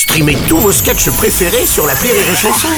[0.00, 2.68] Streamez tous vos sketchs préférés sur la Rire et Chanson.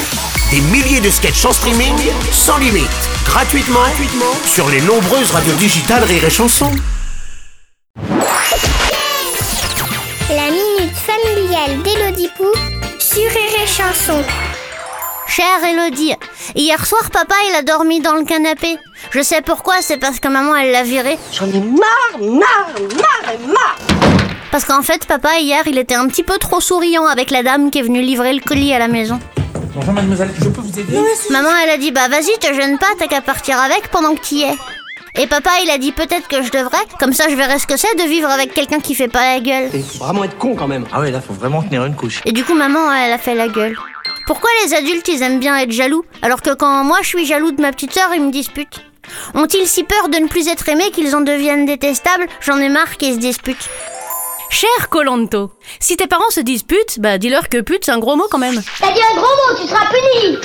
[0.51, 1.95] Des milliers de sketchs en streaming,
[2.33, 2.91] sans limite,
[3.25, 6.69] gratuitement, gratuitement sur les nombreuses radios digitales Rire et Chanson.
[10.31, 12.49] La minute familiale d'Élodie Pou
[12.99, 14.25] sur Rire et Chanson.
[15.29, 16.17] Chère Elodie,
[16.57, 18.79] hier soir papa il a dormi dans le canapé.
[19.13, 21.17] Je sais pourquoi, c'est parce que maman elle l'a viré.
[21.33, 23.92] J'en ai marre, marre, marre et marre
[24.53, 27.71] Parce qu'en fait papa hier il était un petit peu trop souriant avec la dame
[27.71, 29.19] qui est venue livrer le colis à la maison.
[29.75, 30.93] Bonjour mademoiselle, je peux vous aider
[31.31, 34.21] Maman elle a dit bah vas-y te gêne pas, t'as qu'à partir avec pendant que
[34.21, 34.55] t'y es.
[35.15, 37.79] Et papa il a dit peut-être que je devrais, comme ça je verrai ce que
[37.79, 39.71] c'est de vivre avec quelqu'un qui fait pas la gueule.
[39.73, 40.85] Il faut vraiment être con quand même.
[40.93, 42.21] Ah ouais, là faut vraiment tenir une couche.
[42.27, 43.75] Et du coup maman elle a fait la gueule.
[44.27, 47.53] Pourquoi les adultes ils aiment bien être jaloux alors que quand moi je suis jaloux
[47.53, 48.85] de ma petite sœur ils me disputent?
[49.35, 52.27] Ont-ils si peur de ne plus être aimés qu'ils en deviennent détestables?
[52.43, 53.71] J'en ai marre qu'ils se disputent.
[54.53, 58.27] Cher Colanto, si tes parents se disputent, bah dis-leur que pute c'est un gros mot
[58.31, 58.63] quand même.
[58.79, 60.37] T'as dit un gros mot, tu seras puni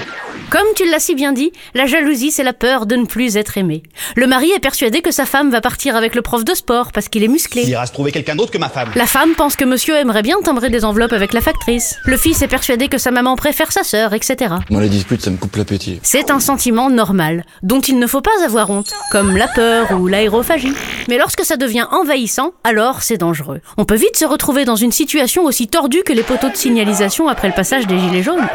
[0.49, 3.58] Comme tu l'as si bien dit, la jalousie c'est la peur de ne plus être
[3.58, 3.83] aimé.
[4.16, 7.09] Le mari est persuadé que sa femme va partir avec le prof de sport parce
[7.09, 7.63] qu'il est musclé.
[7.63, 8.89] Il ira se trouver quelqu'un d'autre que ma femme.
[8.95, 11.97] La femme pense que monsieur aimerait bien timbrer des enveloppes avec la factrice.
[12.05, 14.55] Le fils est persuadé que sa maman préfère sa sœur, etc.
[14.69, 15.99] Moi, les disputes, ça me coupe l'appétit.
[16.02, 20.07] C'est un sentiment normal, dont il ne faut pas avoir honte, comme la peur ou
[20.07, 20.73] l'aérophagie.
[21.09, 23.59] Mais lorsque ça devient envahissant, alors c'est dangereux.
[23.75, 27.27] On peut vite se retrouver dans une situation aussi tordue que les poteaux de signalisation
[27.27, 28.47] après le passage des gilets jaunes.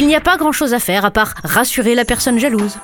[0.00, 2.78] Il n'y a pas grand chose à faire à part rassurer la personne jalouse,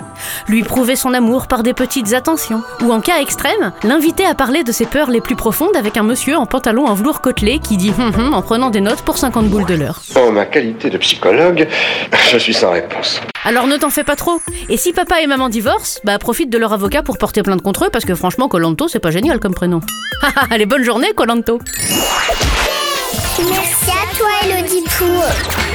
[0.48, 4.64] lui prouver son amour par des petites attentions, ou en cas extrême, l'inviter à parler
[4.64, 7.78] de ses peurs les plus profondes avec un monsieur en pantalon en velours côtelé qui
[7.78, 10.03] dit hum hum en prenant des notes pour 50 boules de l'heure.
[10.14, 11.67] En ma qualité de psychologue,
[12.31, 13.19] je suis sans réponse.
[13.47, 14.42] Alors ne t'en fais pas trop.
[14.69, 17.87] Et si papa et maman divorcent, bah profite de leur avocat pour porter plainte contre
[17.87, 19.81] eux parce que franchement Colanto c'est pas génial comme prénom.
[20.50, 21.61] Allez bonne journée Colanto.
[23.39, 25.66] Merci à toi Élodie Pou